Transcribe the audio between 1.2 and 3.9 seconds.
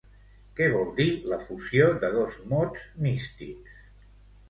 la fusió de dos mots místics?